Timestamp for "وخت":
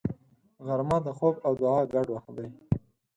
2.11-2.31